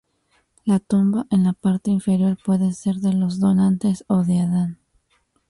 La 0.65 0.79
tumba 0.79 1.27
en 1.29 1.43
la 1.43 1.53
parte 1.53 1.91
inferior 1.91 2.35
puede 2.43 2.73
ser 2.73 2.95
de 2.95 3.13
los 3.13 3.39
donantes 3.39 4.03
o 4.07 4.23
de 4.23 4.39
Adán. 4.39 4.79